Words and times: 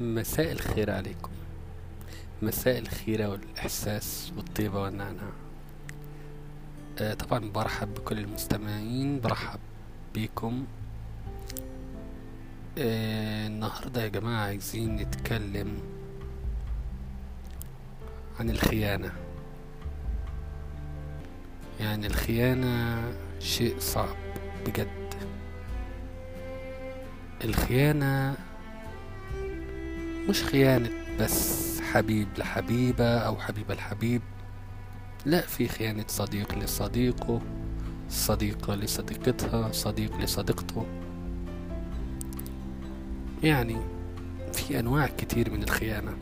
مساء 0.00 0.52
الخير 0.52 0.90
عليكم. 0.90 1.30
مساء 2.42 2.78
الخيرة 2.78 3.28
والإحساس 3.28 4.32
والطيبة 4.36 4.82
والنعناع. 4.82 5.30
آه 6.98 7.14
طبعا 7.14 7.50
برحب 7.50 7.94
بكل 7.94 8.18
المستمعين 8.18 9.20
برحب 9.20 9.58
بيكم 10.14 10.66
آه 12.78 13.46
النهاردة 13.46 14.02
يا 14.02 14.08
جماعة 14.08 14.44
عايزين 14.44 14.96
نتكلم 14.96 15.82
عن 18.40 18.50
الخيانة. 18.50 19.12
يعني 21.80 22.06
الخيانة 22.06 23.04
شيء 23.40 23.78
صعب 23.78 24.16
بجد. 24.66 25.14
الخيانة 27.44 28.36
مش 30.28 30.42
خيانة 30.42 30.90
بس 31.20 31.66
حبيب 31.80 32.28
لحبيبة 32.38 33.18
أو 33.18 33.36
حبيبة 33.36 33.74
لحبيب 33.74 34.22
لا 35.26 35.40
في 35.40 35.68
خيانة 35.68 36.04
صديق 36.08 36.58
لصديقه 36.58 37.40
صديقة 38.10 38.74
لصديقتها 38.74 39.72
صديق 39.72 40.16
لصديقته. 40.16 40.86
يعني 43.42 43.76
في 44.52 44.78
أنواع 44.78 45.06
كتير 45.06 45.50
من 45.50 45.62
الخيانة. 45.62 46.16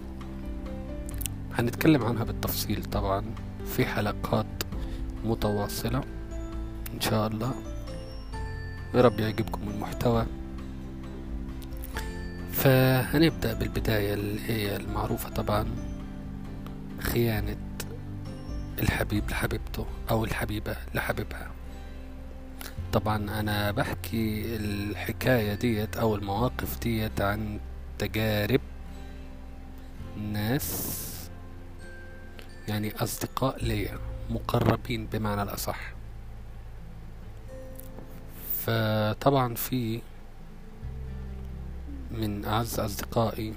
هنتكلم 1.54 2.04
عنها 2.04 2.24
بالتفصيل 2.24 2.84
طبعا 2.84 3.24
في 3.66 3.86
حلقات 3.86 4.46
متواصلة 5.24 6.04
إن 6.94 7.00
شاء 7.00 7.26
الله. 7.26 7.54
يا 8.94 9.00
رب 9.00 9.20
يعجبكم 9.20 9.68
المحتوى. 9.68 10.26
فهنبدأ 12.54 13.52
بالبداية 13.52 14.14
اللي 14.14 14.40
هي 14.48 14.76
المعروفة 14.76 15.28
طبعا 15.28 15.66
خيانة 17.00 17.56
الحبيب 18.78 19.30
لحبيبته 19.30 19.86
أو 20.10 20.24
الحبيبة 20.24 20.76
لحبيبها. 20.94 21.50
طبعا 22.92 23.40
أنا 23.40 23.70
بحكي 23.70 24.56
الحكاية 24.56 25.54
ديت 25.54 25.96
أو 25.96 26.14
المواقف 26.14 26.80
ديت 26.80 27.20
عن 27.20 27.60
تجارب 27.98 28.60
ناس 30.32 31.00
يعني 32.68 32.94
أصدقاء 32.96 33.64
ليا 33.64 33.98
مقربين 34.30 35.06
بمعنى 35.06 35.42
الأصح. 35.42 35.92
فطبعا 38.66 39.54
في 39.54 40.00
من 42.14 42.44
أعز 42.44 42.80
أصدقائي 42.80 43.54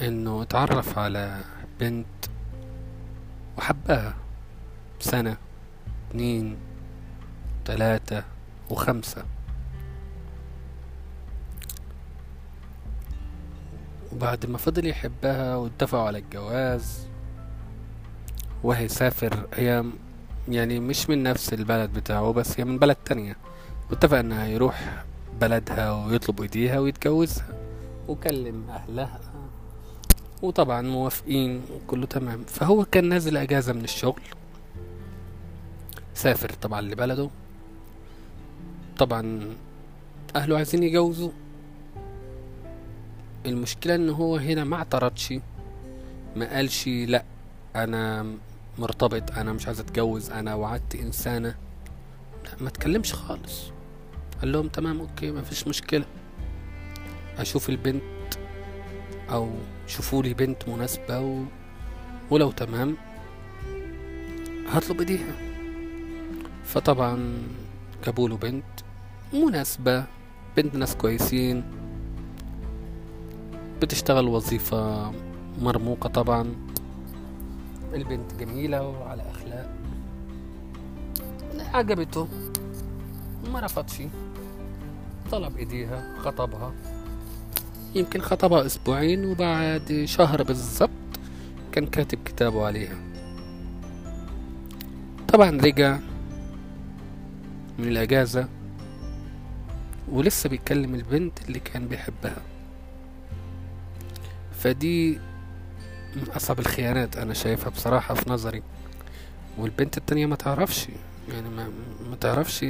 إنه 0.00 0.42
اتعرف 0.42 0.98
على 0.98 1.40
بنت 1.80 2.06
وحبها 3.58 4.14
سنة 5.00 5.36
اتنين 6.10 6.56
تلاتة 7.64 8.22
وخمسة. 8.70 9.24
وبعد 14.12 14.46
ما 14.46 14.58
فضل 14.58 14.86
يحبها 14.86 15.56
واتفقوا 15.56 16.06
على 16.06 16.18
الجواز 16.18 17.06
وهيسافر 18.62 19.46
هي 19.54 19.84
يعني 20.48 20.80
مش 20.80 21.10
من 21.10 21.22
نفس 21.22 21.52
البلد 21.52 21.92
بتاعه 21.92 22.32
بس 22.32 22.60
هي 22.60 22.64
من 22.64 22.78
بلد 22.78 22.96
تانية. 22.96 23.36
واتفق 23.90 24.18
إنها 24.18 24.46
يروح 24.46 25.04
بلدها 25.40 25.92
ويطلب 25.92 26.40
إيديها 26.42 26.78
ويتجوزها. 26.78 27.48
وكلم 28.08 28.64
أهلها. 28.70 29.20
وطبعا 30.42 30.82
موافقين 30.82 31.62
وكله 31.74 32.06
تمام. 32.06 32.44
فهو 32.44 32.84
كان 32.84 33.08
نازل 33.08 33.36
أجازة 33.36 33.72
من 33.72 33.84
الشغل. 33.84 34.22
سافر 36.14 36.50
طبعا 36.50 36.80
لبلده. 36.80 37.30
طبعا 38.98 39.54
أهله 40.36 40.56
عايزين 40.56 40.82
يجوزوا 40.82 41.30
المشكلة 43.46 43.94
إن 43.94 44.10
هو 44.10 44.36
هنا 44.36 44.64
ما 44.64 44.76
اعترضش. 44.76 45.34
ما 46.36 46.54
قالش 46.56 46.88
لأ 46.88 47.24
أنا 47.76 48.26
مرتبط 48.78 49.30
أنا 49.30 49.52
مش 49.52 49.66
عايز 49.66 49.80
أتجوز 49.80 50.30
أنا 50.30 50.54
وعدت 50.54 50.94
إنسانة. 50.94 51.54
لا 52.44 52.50
ما 52.60 52.70
تكلمش 52.70 53.14
خالص. 53.14 53.75
قال 54.40 54.52
لهم 54.52 54.68
تمام 54.68 55.00
أوكي 55.00 55.30
ما 55.30 55.42
فيش 55.42 55.68
مشكلة. 55.68 56.04
أشوف 57.38 57.68
البنت 57.68 58.02
أو 59.30 59.50
شوفوا 59.86 60.22
لي 60.22 60.34
بنت 60.34 60.68
مناسبة 60.68 61.20
و... 61.20 61.42
ولو 62.30 62.50
تمام 62.50 62.96
هطلب 64.68 65.00
إيديها. 65.00 65.34
فطبعا 66.64 67.38
جابوا 68.04 68.28
له 68.28 68.36
بنت 68.36 68.64
مناسبة 69.32 70.04
بنت 70.56 70.74
ناس 70.74 70.96
كويسين. 70.96 71.64
بتشتغل 73.82 74.28
وظيفة 74.28 75.12
مرموقة 75.60 76.08
طبعا. 76.08 76.54
البنت 77.94 78.34
جميلة 78.34 78.88
وعلى 78.88 79.30
أخلاق. 79.30 79.76
عجبته. 81.74 82.28
ما 83.56 83.62
رفضش 83.62 84.02
طلب 85.30 85.56
إيديها 85.56 86.14
خطبها. 86.18 86.72
يمكن 87.94 88.20
خطبها 88.20 88.66
أسبوعين 88.66 89.24
وبعد 89.24 90.02
شهر 90.04 90.42
بالظبط 90.42 90.90
كان 91.72 91.86
كاتب 91.86 92.18
كتابه 92.24 92.66
عليها. 92.66 92.96
طبعا 95.28 95.50
رجع 95.50 95.98
من 97.78 97.88
الأجازة 97.88 98.48
ولسه 100.08 100.48
بيكلم 100.48 100.94
البنت 100.94 101.48
اللي 101.48 101.60
كان 101.60 101.88
بيحبها. 101.88 102.42
فدي 104.58 105.18
من 106.16 106.28
أصعب 106.36 106.58
الخيانات 106.58 107.16
أنا 107.16 107.34
شايفها 107.34 107.70
بصراحة 107.70 108.14
في 108.14 108.30
نظري. 108.30 108.62
والبنت 109.58 109.96
التانية 109.96 110.26
ما 110.26 110.36
تعرفش 110.36 110.88
يعني 111.28 111.48
ما, 111.48 111.68
ما 112.10 112.16
تعرفش 112.16 112.64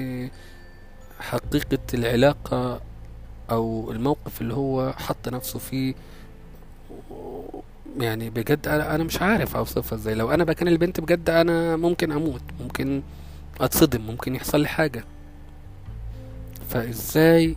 حقيقة 1.21 1.79
العلاقة 1.95 2.81
أو 3.51 3.91
الموقف 3.93 4.41
اللي 4.41 4.55
هو 4.55 4.93
حط 4.93 5.29
نفسه 5.29 5.59
فيه 5.59 5.95
يعني 8.01 8.31
بجد 8.31 8.69
أنا, 8.69 9.05
مش 9.05 9.23
عارف 9.23 9.57
أوصفها 9.57 9.99
إزاي. 9.99 10.15
لو 10.15 10.31
أنا 10.31 10.45
مكان 10.45 10.69
البنت 10.69 11.01
بجد 11.01 11.31
أنا 11.31 11.77
ممكن 11.77 12.13
أموت 12.13 12.43
ممكن 12.61 13.03
أتصدم 13.61 14.01
ممكن 14.01 14.35
يحصل 14.35 14.61
لي 14.61 14.69
حاجة. 14.69 15.05
فإزاي 16.69 17.57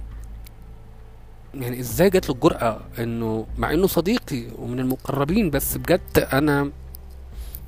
يعني 1.53 1.79
إزاي 1.79 2.09
جات 2.09 2.29
له 2.29 2.35
الجرأة 2.35 2.81
إنه 2.99 3.47
مع 3.57 3.73
إنه 3.73 3.87
صديقي 3.87 4.43
ومن 4.59 4.79
المقربين 4.79 5.49
بس 5.49 5.77
بجد 5.77 6.27
أنا 6.33 6.71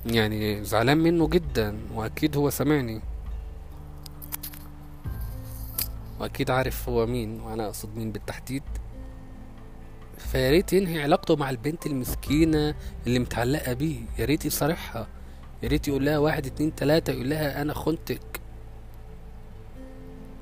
يعني 0.06 0.64
زعلان 0.64 0.98
منه 0.98 1.28
جدا 1.28 1.78
وأكيد 1.96 2.38
هو 2.38 2.50
سامعني. 2.50 3.02
وأكيد 6.22 6.52
عارف 6.52 6.90
هو 6.90 7.06
مين 7.06 7.42
وأنا 7.42 7.66
أقصد 7.66 7.98
مين 7.98 8.12
بالتحديد. 8.12 8.64
فياريت 10.18 10.74
ينهي 10.74 11.04
علاقته 11.04 11.36
مع 11.36 11.50
البنت 11.50 11.86
المسكينة 11.86 12.76
اللي 13.08 13.20
متعلقة 13.20 13.74
بيه. 13.74 14.00
ياريت 14.20 14.46
يصارحها. 14.46 15.08
ياريت 15.64 15.88
يقول 15.88 16.06
لها 16.06 16.18
واحد 16.18 16.46
اتنين 16.46 16.76
تلاتة 16.76 17.12
يقول 17.14 17.30
لها 17.30 17.62
أنا 17.62 17.74
خنتك. 17.74 18.42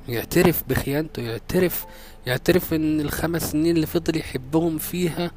يعترف 0.10 0.64
بخيانته. 0.70 1.22
يعترف 1.22 1.86
يعترف 2.28 2.74
إن 2.74 3.02
الخمس 3.02 3.52
سنين 3.52 3.76
اللي 3.76 3.88
فضل 3.88 4.18
يحبهم 4.18 4.78
فيها 4.78 5.32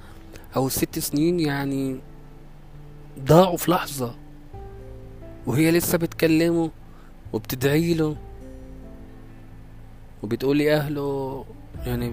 أو 0.57 0.67
الست 0.67 0.99
سنين 0.99 1.41
يعني 1.41 2.01
ضاعوا 3.19 3.57
في 3.57 3.71
لحظة. 3.71 4.15
وهي 5.47 5.71
لسه 5.71 5.99
بتكلمه 5.99 6.71
وبتدعي 7.33 7.95
له 10.23 10.27
وبتقول 10.27 10.57
لي 10.57 10.77
أهله 10.77 11.45
يعني 11.87 12.13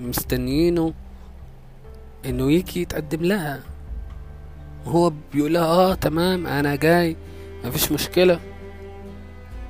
مستنيينه 0.00 0.92
إنه 2.26 2.52
يجي 2.52 2.82
يتقدم 2.82 3.22
لها. 3.22 3.62
وهو 4.86 5.12
بيقول 5.32 5.54
لها 5.54 5.64
آه 5.64 5.94
تمام 5.94 6.46
أنا 6.46 6.76
جاي 6.76 7.16
مفيش 7.64 7.92
مشكلة. 7.92 8.40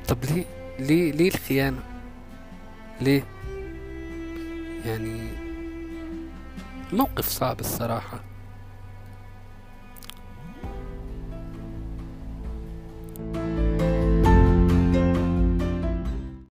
طب 0.08 0.18
ليه؟ 0.24 0.44
ليه؟ 0.78 1.12
ليه 1.12 1.28
الخيانة؟ 1.28 1.82
ليه؟ 3.00 3.24
يعني 4.84 5.28
موقف 6.92 7.28
صعب 7.28 7.60
الصراحة. 7.60 8.20